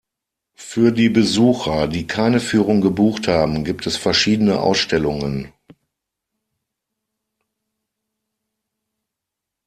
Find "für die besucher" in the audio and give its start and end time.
0.57-1.87